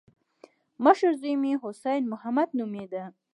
[0.83, 3.03] مشر زوی مې حسين محمد نومېده.